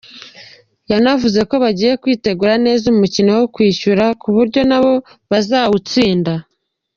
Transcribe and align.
Yanavuze 0.91 1.39
ko 1.49 1.55
bagiye 1.63 1.93
kwitegura 2.01 2.53
neza 2.65 2.83
umukino 2.93 3.31
wo 3.39 3.45
kwishyura 3.53 4.05
ku 4.21 4.27
buryo 4.35 4.61
nabo 4.69 4.93
bazawutsinda. 5.31 6.33